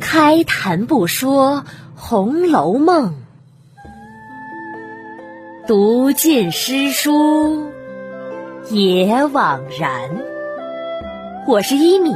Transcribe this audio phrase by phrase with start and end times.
[0.00, 1.58] 开谈不说
[1.94, 3.14] 《红楼梦》，
[5.68, 7.70] 读尽诗书
[8.70, 10.10] 也枉然。
[11.46, 12.12] 我是一米，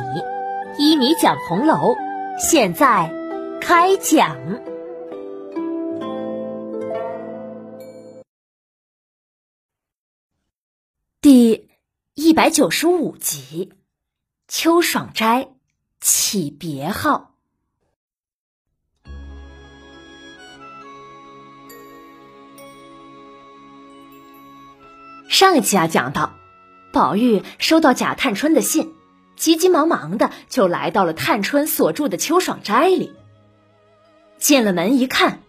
[0.77, 1.95] 一米讲红楼，
[2.37, 3.13] 现在
[3.61, 4.37] 开讲
[11.21, 11.69] 第
[12.15, 13.73] 一百九十五集。
[14.49, 15.47] 秋爽斋
[16.01, 17.35] 起别号。
[25.29, 26.33] 上一集啊，讲到
[26.93, 28.95] 宝玉收到贾探春的信，
[29.37, 33.15] 急急忙忙的就来到了探春所住的秋爽斋里。
[34.39, 35.43] 进了门一看，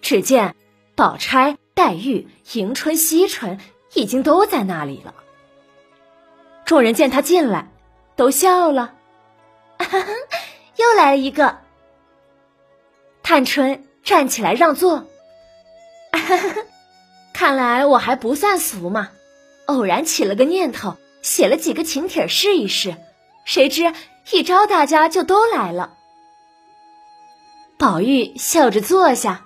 [0.00, 0.54] 只见
[0.94, 3.58] 宝钗、黛玉、迎春、惜春
[3.94, 5.14] 已经都在那里了。
[6.64, 7.72] 众人见他进来。
[8.16, 8.96] 都笑了，
[9.90, 10.06] 哈 哈
[10.76, 11.58] 又来了一个。
[13.22, 15.06] 探春站起来让座，
[17.34, 19.10] 看来我还不算俗嘛。
[19.66, 22.96] 偶然起了个念头，写了几个请帖试一试，
[23.44, 23.92] 谁知
[24.32, 25.96] 一招大家就都来了。
[27.78, 29.44] 宝玉笑着坐下，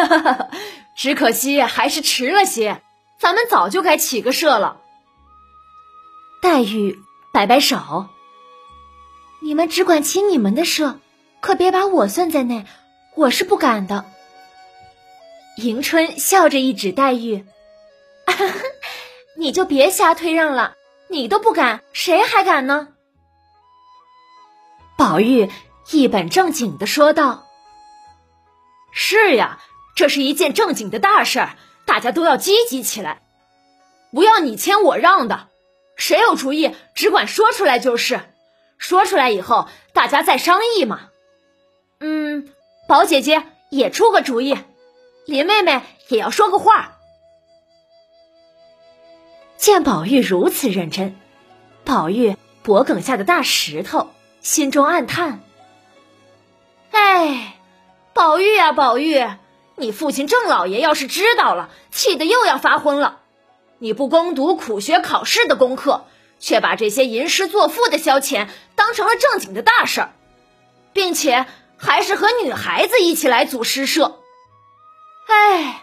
[0.96, 2.82] 只可惜还是迟了些，
[3.18, 4.80] 咱们早就该起个社了。
[6.42, 6.98] 黛玉。
[7.32, 8.06] 摆摆手，
[9.42, 10.98] 你们只管起你们的社，
[11.40, 12.66] 可别把我算在内，
[13.14, 14.04] 我是不敢的。
[15.56, 17.44] 迎春笑着一指黛玉
[19.38, 20.74] ：“你就别瞎推让了，
[21.08, 22.88] 你都不敢，谁还敢呢？”
[24.98, 25.50] 宝玉
[25.90, 27.46] 一本正经的说道
[28.92, 29.60] ：“是呀，
[29.94, 33.22] 这是一件正经的大事儿，大家都要积极起来，
[34.12, 35.48] 不要你谦我让的。”
[35.96, 38.20] 谁有主意，只管说出来就是。
[38.78, 41.08] 说出来以后，大家再商议嘛。
[42.00, 42.48] 嗯，
[42.88, 44.58] 宝姐姐也出个主意，
[45.26, 46.98] 林妹妹也要说个话。
[49.56, 51.16] 见宝玉如此认真，
[51.84, 54.10] 宝玉脖梗下的大石头
[54.40, 55.40] 心中暗叹
[56.92, 57.58] ：“哎，
[58.12, 59.26] 宝玉呀，宝玉，
[59.76, 63.20] 你父亲郑老爷要是知道了，气得又要发昏了。”
[63.78, 66.06] 你不攻读苦学考试的功课，
[66.38, 70.12] 却把这些吟诗作赋的消遣当成了正经的大事儿，
[70.92, 74.20] 并且还是和女孩子一起来组诗社。
[75.28, 75.82] 哎，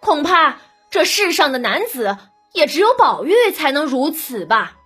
[0.00, 0.58] 恐怕
[0.90, 2.16] 这世上的男子
[2.52, 4.76] 也只有宝玉才能如此吧。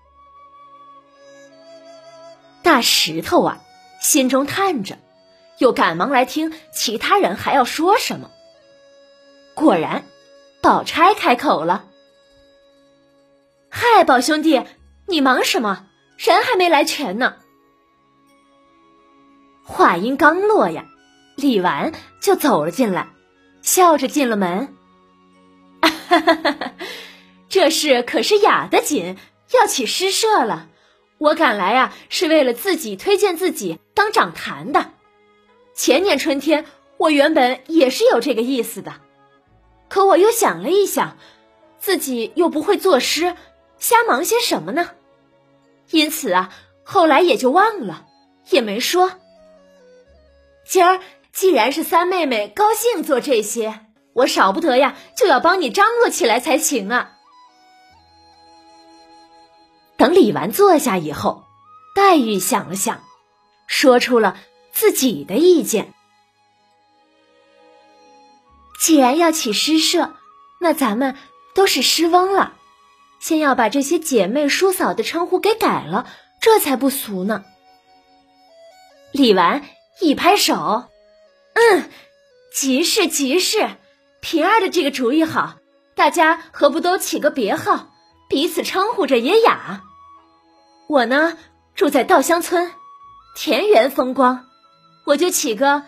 [2.62, 3.58] 大石头啊，
[4.00, 4.98] 心中叹着，
[5.58, 8.31] 又赶忙来听其他人还要说什么。
[9.54, 10.04] 果然，
[10.60, 11.84] 宝钗开口了。
[13.70, 14.62] 嗨，宝兄弟，
[15.06, 15.87] 你忙什么？
[16.16, 17.37] 人还没来全呢。
[19.65, 20.84] 话音刚落呀，
[21.37, 23.09] 李纨就走了进来，
[23.62, 24.75] 笑着进了门。
[25.81, 26.72] 哈哈哈！
[27.48, 29.16] 这事可是雅的紧，
[29.53, 30.69] 要起诗社了。
[31.19, 34.93] 我赶来啊，是为了自己推荐自己当掌坛的。
[35.75, 36.66] 前年春天，
[36.97, 39.00] 我原本也是有这个意思的，
[39.88, 41.16] 可我又想了一想，
[41.78, 43.34] 自己又不会作诗。
[43.84, 44.92] 瞎忙些什么呢？
[45.90, 46.50] 因此啊，
[46.84, 48.06] 后来也就忘了，
[48.48, 49.12] 也没说。
[50.66, 51.02] 今儿
[51.34, 53.84] 既然是三妹妹高兴做这些，
[54.14, 57.12] 我少不得呀，就要帮你张罗起来才行啊。
[59.98, 61.44] 等李纨坐下以后，
[61.94, 63.04] 黛玉想了想，
[63.66, 64.38] 说出了
[64.72, 65.92] 自己的意见。
[68.80, 70.14] 既然要起诗社，
[70.58, 71.18] 那咱们
[71.54, 72.54] 都是诗翁了。
[73.24, 76.06] 先要把这些姐妹叔嫂的称呼给改了，
[76.42, 77.42] 这才不俗呢。
[79.12, 79.62] 李纨
[79.98, 80.90] 一拍手，
[81.54, 81.88] 嗯，
[82.52, 83.70] 极是极是，
[84.20, 85.54] 平儿的这个主意好，
[85.94, 87.88] 大家何不都起个别号，
[88.28, 89.81] 彼此称呼着也雅。
[90.87, 91.38] 我呢
[91.75, 92.72] 住在稻香村，
[93.34, 94.44] 田园风光，
[95.06, 95.84] 我就起个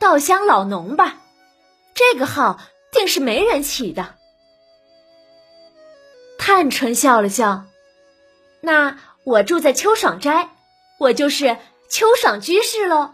[0.00, 1.20] 稻香老农吧，
[1.94, 2.58] 这个号
[2.90, 4.16] 定是没人起的。
[6.42, 7.64] 探春笑了笑，
[8.62, 10.48] 那我住在秋爽斋，
[10.98, 11.58] 我就是
[11.90, 13.10] 秋爽居士喽。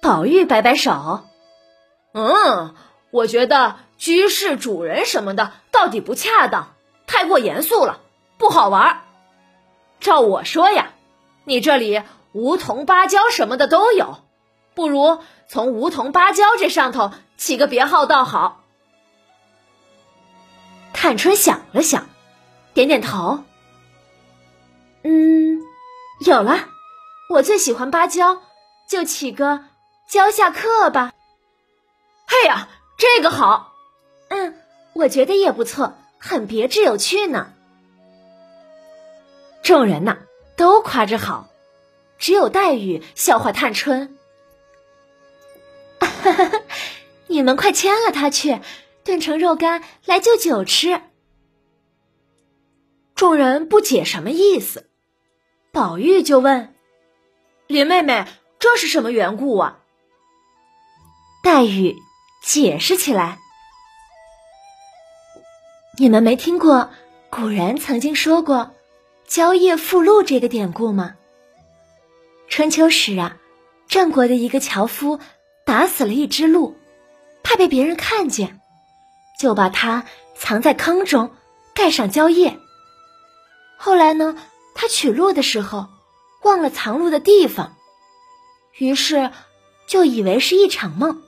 [0.00, 1.24] 宝玉摆摆手，
[2.12, 2.76] 嗯，
[3.10, 6.74] 我觉得居士主人什么的到底不恰当，
[7.08, 7.98] 太过严肃了，
[8.38, 9.02] 不好玩。
[9.98, 10.92] 照我说呀，
[11.42, 14.18] 你这里梧桐芭蕉什么的都有，
[14.74, 15.18] 不如
[15.48, 18.59] 从梧桐芭蕉这上头起个别号倒好。
[21.10, 22.08] 探春想了想，
[22.72, 23.42] 点点头。
[25.02, 25.60] 嗯，
[26.24, 26.68] 有了，
[27.28, 28.42] 我最喜欢芭蕉，
[28.88, 29.64] 就起个
[30.08, 31.12] 蕉下客吧。
[32.28, 33.74] 嘿呀，这个好。
[34.28, 34.56] 嗯，
[34.92, 37.54] 我觉得也不错，很别致有趣呢。
[39.64, 40.18] 众人呐
[40.56, 41.48] 都夸着好，
[42.18, 44.16] 只有黛玉笑话探春。
[45.98, 46.52] 哈哈，
[47.26, 48.60] 你们快牵了他去，
[49.10, 51.02] 炖成肉干来就酒吃。
[53.16, 54.88] 众人不解什么意思，
[55.72, 56.72] 宝玉就问
[57.66, 58.24] ：“林妹妹，
[58.60, 59.80] 这是什么缘故啊？”
[61.42, 61.96] 黛玉
[62.40, 63.40] 解释起来
[65.98, 66.90] ：“你们没听过
[67.30, 68.76] 古人曾经说过
[69.26, 71.16] ‘蕉叶附鹿’这个典故吗？
[72.46, 73.36] 春秋时啊，
[73.88, 75.18] 郑国的一个樵夫
[75.66, 76.76] 打死了一只鹿，
[77.42, 78.59] 怕被别人看见，
[79.40, 80.04] 就把它
[80.36, 81.34] 藏在坑中，
[81.74, 82.60] 盖上蕉叶。”
[83.80, 84.36] 后来呢，
[84.74, 85.88] 他取鹿的时候
[86.42, 87.74] 忘了藏鹿的地方，
[88.76, 89.30] 于是
[89.86, 91.22] 就以为是一场梦。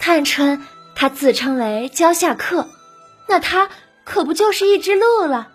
[0.00, 0.66] 探春
[0.96, 2.68] 他自称为蕉下客，
[3.28, 3.70] 那他
[4.04, 5.52] 可不就是一只鹿了？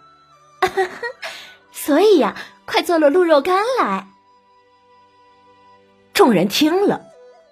[1.73, 4.07] 所以呀，快做了鹿肉干来。
[6.13, 7.01] 众人听了，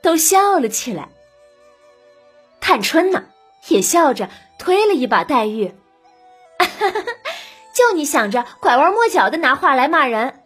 [0.02, 1.10] 都笑了起来。
[2.62, 3.26] 探春呢，
[3.68, 5.76] 也笑着推了一把黛玉。
[7.74, 10.42] 就你想着拐弯抹角的拿话来骂人，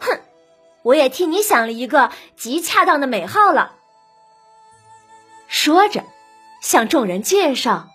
[0.00, 0.20] 哼！
[0.82, 3.76] 我也替你想了一个极恰当的美号了。
[5.46, 6.04] 说着，
[6.60, 7.88] 向众人介绍：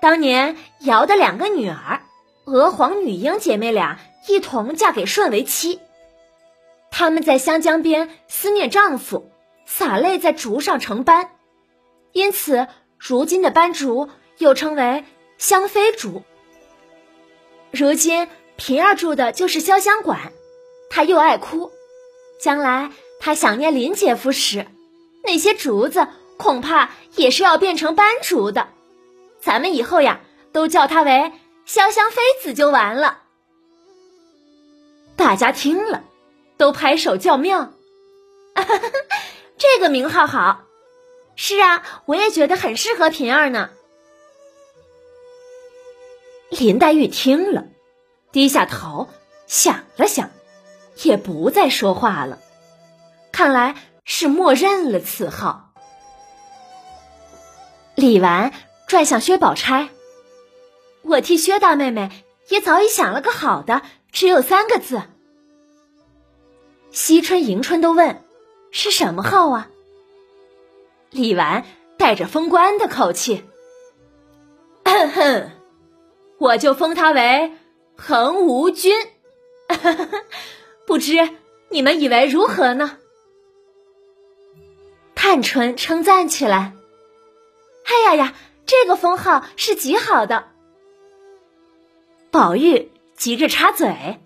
[0.00, 2.02] 当年尧的两个女儿
[2.44, 3.98] 娥皇、女英姐妹俩
[4.28, 5.80] 一同嫁给舜为妻，
[6.92, 9.32] 她们在湘江边思念丈夫，
[9.66, 11.30] 洒泪在竹上成斑，
[12.12, 12.68] 因此
[12.98, 14.08] 如今的斑竹
[14.38, 15.04] 又称为
[15.38, 16.22] 香妃竹。
[17.70, 20.32] 如今平儿住的就是潇湘馆，
[20.88, 21.70] 她又爱哭，
[22.40, 22.90] 将来
[23.20, 24.66] 她想念林姐夫时，
[25.24, 26.06] 那些竹子
[26.38, 28.68] 恐怕也是要变成斑竹的。
[29.40, 30.20] 咱们以后呀，
[30.52, 31.32] 都叫她为
[31.66, 33.22] 潇湘妃子就完了。
[35.16, 36.04] 大家听了，
[36.56, 37.72] 都拍手叫妙，
[39.58, 40.65] 这个名号好。
[41.36, 43.70] 是啊，我也觉得很适合平儿呢。
[46.48, 47.66] 林黛玉听了，
[48.32, 49.08] 低下头
[49.46, 50.30] 想了想，
[51.02, 52.38] 也不再说话了。
[53.32, 53.74] 看来
[54.04, 55.74] 是默认了此号。
[57.94, 58.52] 李纨
[58.88, 59.90] 转向薛宝钗
[61.02, 65.02] ：“我替薛大妹妹也早已想了个好的，只有三个字。”
[66.92, 68.24] 惜春、迎春都问
[68.72, 69.68] ：“是什么号啊？”
[71.10, 71.64] 李纨
[71.98, 73.44] 带着封官的口气
[74.84, 75.50] ：“哼哼。”
[76.38, 77.52] 我就封他为
[77.96, 78.94] 恒无君，
[80.86, 81.30] 不知
[81.70, 82.98] 你们以为如何呢？
[85.14, 86.74] 探春称赞起来
[87.88, 88.34] ：“哎呀呀，
[88.66, 90.48] 这个封号是极好的。”
[92.30, 94.20] 宝玉急着插嘴：“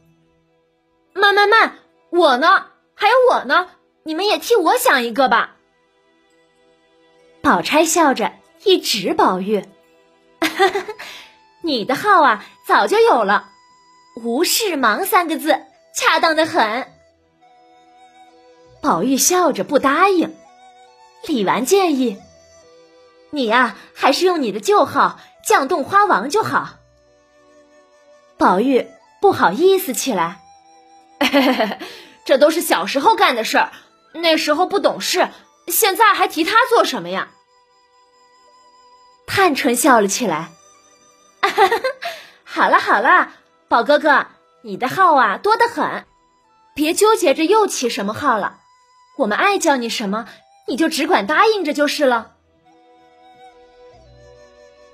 [1.15, 1.79] 慢慢慢，
[2.11, 2.67] 我呢？
[2.95, 3.69] 还有我呢？
[4.03, 5.59] 你们也替我想一个吧。”
[7.43, 8.33] 宝钗笑着
[8.65, 9.65] 一指宝玉。
[11.63, 13.51] 你的号啊，早就有了
[14.23, 15.61] ，“无事忙”三个字，
[15.95, 16.87] 恰当的很。
[18.83, 20.35] 宝玉笑着不答应。
[21.27, 22.19] 李纨建议
[23.31, 26.77] ：“你呀，还是用你的旧号‘绛洞花王’就好。”
[28.39, 28.87] 宝玉
[29.21, 30.41] 不好意思起来
[32.25, 33.73] ：“这都是小时候干的事儿，
[34.15, 35.29] 那时候不懂事，
[35.71, 37.29] 现在还提他做什么呀？”
[39.27, 40.51] 探春笑了起来。
[42.45, 43.33] 好了好了，
[43.69, 44.27] 宝哥哥，
[44.63, 46.05] 你的号啊多得很，
[46.75, 48.59] 别纠结着又起什么号了。
[49.17, 50.29] 我们爱叫你什么，
[50.67, 52.33] 你就只管答应着就是了。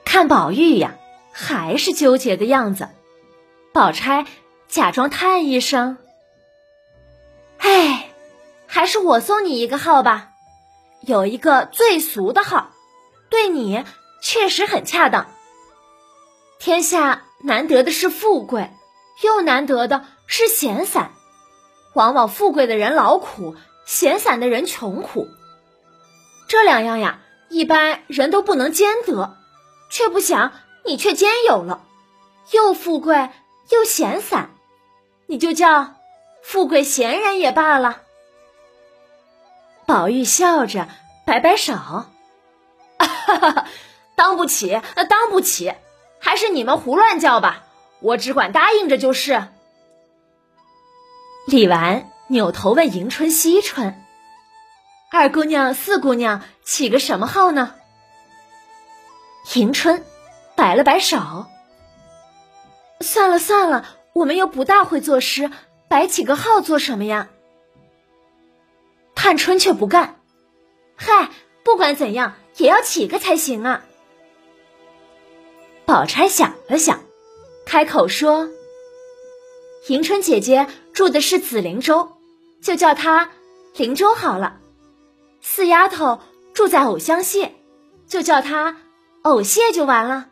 [0.05, 0.95] 看宝玉呀，
[1.33, 2.89] 还是纠结的样子。
[3.73, 4.27] 宝钗
[4.69, 5.99] 假装叹一声
[7.59, 8.11] ：“哎，
[8.67, 10.31] 还是我送你一个号吧，
[11.07, 12.73] 有一个最俗的号，
[13.31, 13.85] 对你
[14.21, 15.29] 确实很恰当。”
[16.59, 18.73] 天下难得的是富贵，
[19.23, 21.13] 又难得的是闲散。
[21.95, 23.55] 往往富贵的人劳苦，
[23.87, 25.29] 闲散的人穷苦。
[26.49, 29.37] 这两样呀，一般人都不能兼得，
[29.91, 30.53] 却不想
[30.85, 31.85] 你却兼有了，
[32.53, 33.31] 又富贵
[33.71, 34.51] 又闲散，
[35.27, 35.95] 你就叫
[36.43, 38.03] 富贵闲人也罢了。
[39.87, 40.89] 宝玉笑着
[41.25, 42.07] 摆摆手，哈
[42.99, 43.67] 哈，
[44.17, 45.73] 当不起，当不起。
[46.19, 47.63] 还是你们胡乱叫吧，
[48.01, 49.47] 我只管答应着就是。
[51.47, 54.03] 李纨扭头问迎春、惜春
[55.13, 57.75] ：“二姑娘、四姑娘起个什么号呢？”
[59.55, 60.05] 迎春
[60.57, 61.47] 摆了摆手
[63.01, 65.49] ：“算了算了，我们又不大会作诗，
[65.87, 67.29] 摆起个号做什么呀？”
[69.27, 70.21] 探春却不干
[70.95, 71.31] ：“嗨，
[71.65, 73.83] 不管怎样，也要起个才行啊！”
[75.85, 77.01] 宝钗想了想，
[77.67, 78.49] 开口说。
[79.89, 82.13] 迎春姐姐住的是紫菱洲，
[82.63, 83.33] 就叫她
[83.75, 84.61] 灵洲好了。
[85.43, 86.21] 四丫头
[86.55, 87.51] 住在藕香榭，
[88.07, 88.77] 就叫她
[89.23, 90.29] 藕榭就完了。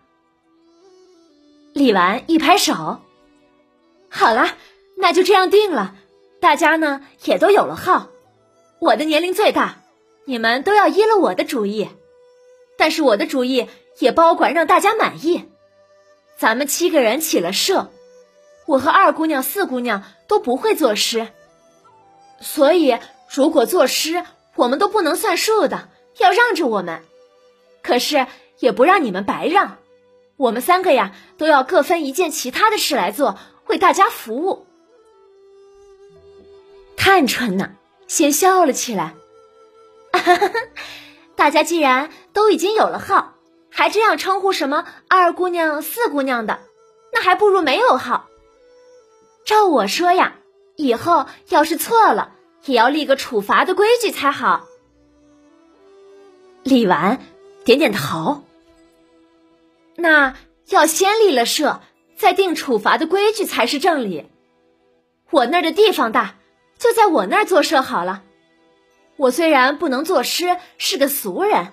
[1.73, 3.01] 李纨一拍手，
[4.09, 4.57] 好了，
[4.97, 5.97] 那就这样定了。
[6.41, 8.11] 大家呢也都有了号，
[8.85, 9.79] 我的年龄最大，
[10.27, 11.89] 你们都要依了我的主意。
[12.77, 13.67] 但是我的主意
[13.99, 15.49] 也包管让大家满意。
[16.37, 17.91] 咱们七个人起了社。
[18.67, 21.29] 我和二姑娘、四姑娘都不会作诗，
[22.41, 22.99] 所以
[23.35, 24.23] 如果作诗，
[24.55, 25.89] 我们都不能算数的，
[26.19, 27.03] 要让着我们。
[27.83, 28.27] 可是
[28.59, 29.79] 也不让你们白让，
[30.37, 34.67] 我们三个呀，都要各分一件其他的事来做，为大家服务。
[36.97, 39.15] 探春呢，先笑了起来。
[41.37, 43.35] 大家既然都已经有了号，
[43.71, 46.61] 还这样称呼什么二姑娘、四姑娘的，
[47.13, 48.29] 那还不如没有号。
[49.45, 50.37] 照我说呀，
[50.77, 52.33] 以后要是错了，
[52.65, 54.67] 也要立个处罚的规矩才好。
[56.63, 57.21] 立完，
[57.65, 58.45] 点点头。
[59.97, 60.35] 那
[60.69, 61.83] 要先立了社，
[62.17, 64.31] 再定处罚的规矩才是正理。
[65.31, 66.37] 我那儿的地方大，
[66.79, 68.23] 就在我那儿做社好了。
[69.17, 71.69] 我虽然不能作诗，是个俗人，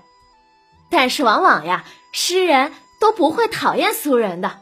[0.89, 4.61] 但是往往呀，诗人都不会讨厌俗人的。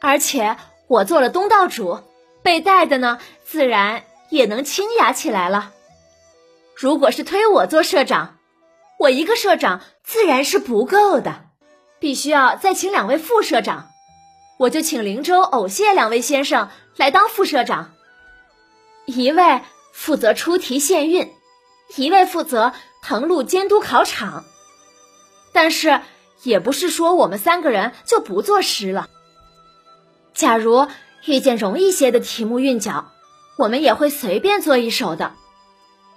[0.00, 2.00] 而且我做了东道主。
[2.42, 5.72] 被带的呢，自然也能清雅起来了。
[6.74, 8.38] 如果是推我做社长，
[8.98, 11.44] 我一个社长自然是不够的，
[11.98, 13.90] 必须要再请两位副社长。
[14.60, 17.92] 我就请灵州、藕谢两位先生来当副社长，
[19.06, 21.32] 一位负责出题献韵，
[21.96, 22.72] 一位负责
[23.04, 24.44] 誊录监督考场。
[25.52, 26.00] 但是
[26.42, 29.08] 也不是说我们三个人就不作诗了。
[30.34, 30.88] 假如。
[31.26, 33.12] 遇见容易些的题目韵脚，
[33.58, 35.34] 我们也会随便做一首的。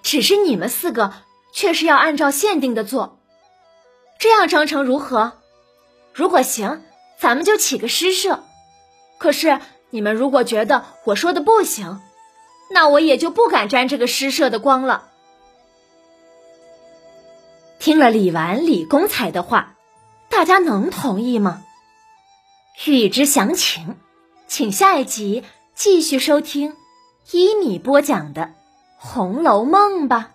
[0.02, 1.12] 只是你们四个
[1.52, 3.20] 却是要按照限定的做，
[4.18, 5.34] 这样章程如何？
[6.14, 6.86] 如果行，
[7.20, 8.46] 咱们就起个诗社。
[9.18, 9.60] 可是
[9.90, 12.00] 你们如果觉得我说的不行，
[12.74, 15.12] 那我也就不敢沾这个诗社的光了。
[17.80, 19.76] 听了李纨、李公才的话，
[20.30, 21.64] 大家能同意吗？
[22.86, 23.96] 欲知详情。
[24.48, 25.44] 请下一集
[25.76, 26.76] 继续收听
[27.32, 28.42] 依米播讲的
[28.98, 30.32] 《红楼梦》吧。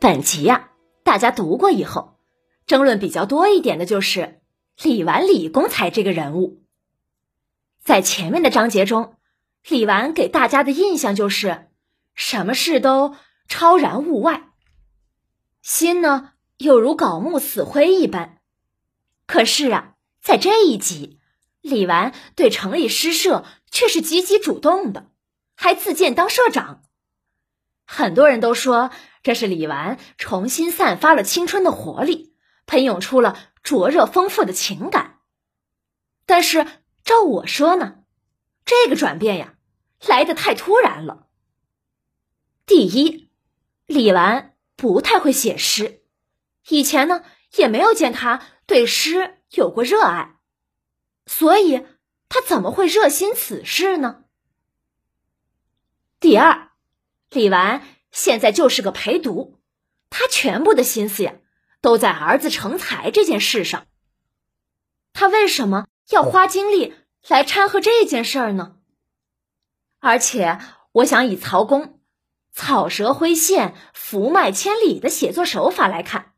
[0.00, 0.70] 本集呀，
[1.02, 2.14] 大家读过以后，
[2.66, 4.40] 争论比较多一点的就是
[4.80, 6.61] 李纨、李公才这个人物。
[7.84, 9.16] 在前面的章节中，
[9.68, 11.68] 李纨给大家的印象就是
[12.14, 13.14] 什么事都
[13.48, 14.50] 超然物外，
[15.62, 18.38] 心呢又如槁木死灰一般。
[19.26, 19.88] 可是啊。
[20.24, 21.18] 在这一集，
[21.62, 25.10] 李纨对城里诗社却是积极主动的，
[25.56, 26.84] 还自荐当社长。
[27.84, 28.92] 很多人都说
[29.24, 32.36] 这是李纨重新散发了青春的活力，
[32.66, 35.18] 喷涌出了灼热丰富的情感。
[36.24, 36.68] 但是
[37.04, 38.04] 照我说呢，
[38.64, 39.54] 这个转变呀，
[40.06, 41.26] 来的太突然了。
[42.66, 43.30] 第一，
[43.86, 46.02] 李纨不太会写诗，
[46.68, 47.24] 以前呢
[47.56, 49.38] 也没有见他对诗。
[49.52, 50.38] 有过热爱，
[51.26, 51.84] 所以
[52.30, 54.24] 他怎么会热心此事呢？
[56.18, 56.70] 第二，
[57.28, 59.60] 李纨现在就是个陪读，
[60.08, 61.34] 他全部的心思呀
[61.82, 63.86] 都在儿子成才这件事上。
[65.12, 66.94] 他为什么要花精力
[67.28, 68.76] 来掺和这件事儿呢？
[70.00, 70.58] 而且，
[70.92, 72.00] 我想以曹公
[72.52, 76.32] 草蛇灰线、伏脉千里的写作手法来看，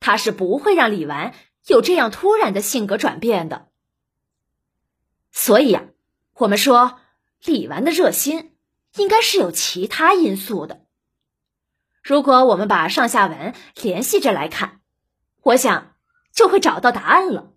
[0.00, 1.34] 他是不会让李纨。
[1.68, 3.68] 有这样突然的性格转变的，
[5.30, 5.84] 所以呀，
[6.34, 6.98] 我们说
[7.44, 8.56] 李纨的热心
[8.96, 10.84] 应该是有其他因素的。
[12.02, 14.80] 如果我们把上下文联系着来看，
[15.42, 15.94] 我想
[16.32, 17.51] 就会找到答案了。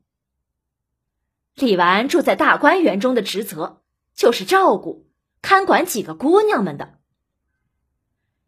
[1.55, 3.81] 李纨住在大观园中的职责
[4.13, 5.09] 就是照顾、
[5.41, 6.99] 看管几个姑娘们的。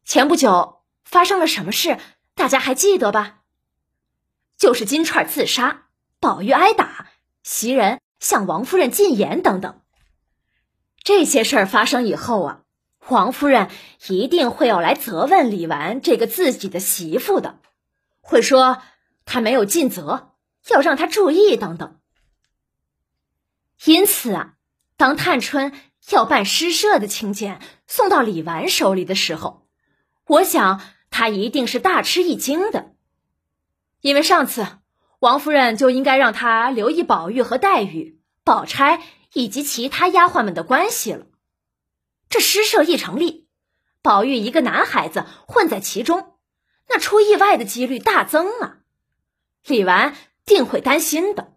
[0.03, 1.97] 前不久发生了什么事，
[2.35, 3.39] 大家还记得吧？
[4.57, 5.87] 就是金钏自杀，
[6.19, 7.07] 宝玉挨打，
[7.43, 9.81] 袭人向王夫人进言等等，
[11.03, 12.61] 这些事儿发生以后啊，
[13.07, 13.69] 王夫人
[14.07, 17.59] 一定会要来责问李纨这个自己的媳妇的，
[18.19, 18.81] 会说
[19.25, 20.33] 她没有尽责，
[20.69, 21.96] 要让她注意等等。
[23.85, 24.53] 因此啊，
[24.97, 25.71] 当探春
[26.09, 29.67] 要办诗社的请柬送到李纨手里的时候，
[30.25, 32.93] 我想她一定是大吃一惊的，
[34.01, 34.65] 因为上次
[35.19, 39.01] 王夫人就应该让她留意宝玉和黛玉、宝钗
[39.33, 41.25] 以及其他丫鬟们的关系了。
[42.29, 43.47] 这诗社一成立，
[44.01, 46.35] 宝玉一个男孩子混在其中，
[46.89, 48.77] 那出意外的几率大增啊！
[49.65, 50.15] 李纨
[50.45, 51.56] 定会担心的。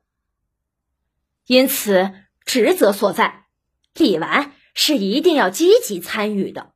[1.51, 2.13] 因此，
[2.45, 3.47] 职责所在，
[3.95, 6.73] 李纨是一定要积极参与的。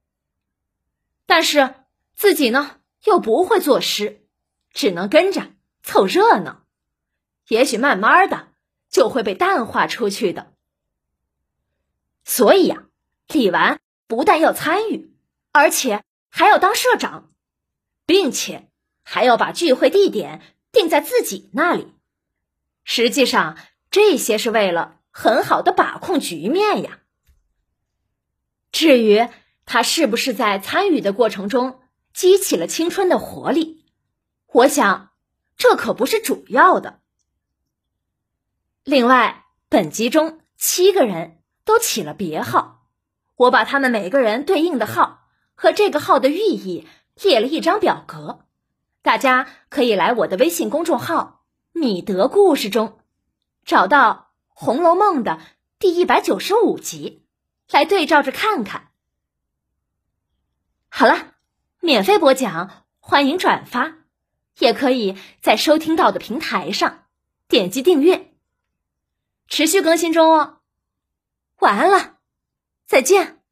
[1.26, 1.76] 但是
[2.16, 4.26] 自己呢，又不会作诗，
[4.72, 5.52] 只能跟着
[5.84, 6.64] 凑热闹。
[7.46, 8.48] 也许慢慢的
[8.90, 10.52] 就会被淡化出去的。
[12.24, 12.86] 所以呀，
[13.28, 13.78] 李纨
[14.08, 15.14] 不但要参与，
[15.52, 17.30] 而且还要当社长，
[18.06, 18.68] 并且
[19.04, 21.94] 还要把聚会地点定在自己那里。
[22.82, 23.56] 实际上。
[23.94, 26.98] 这些是为了很好的把控局面呀。
[28.72, 29.28] 至于
[29.66, 31.78] 他是不是在参与的过程中
[32.12, 33.84] 激起了青春的活力，
[34.48, 35.10] 我想
[35.56, 37.02] 这可不是主要的。
[38.82, 42.88] 另外，本集中七个人都起了别号，
[43.36, 46.88] 我把他们每个人对应的号和这个号的寓意
[47.22, 48.40] 列了一张表格，
[49.02, 52.98] 大家可以来我的微信公众号“米德故事”中。
[53.64, 55.40] 找到《红楼梦》的
[55.78, 57.26] 第一百九十五集，
[57.70, 58.90] 来对照着看看。
[60.88, 61.34] 好了，
[61.80, 63.94] 免费播讲，欢迎转发，
[64.58, 67.04] 也可以在收听到的平台上
[67.48, 68.32] 点击订阅，
[69.48, 70.60] 持续更新中哦。
[71.60, 72.18] 晚安了，
[72.86, 73.43] 再见。